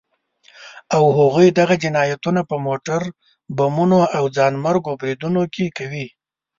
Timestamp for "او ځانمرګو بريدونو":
4.17-5.41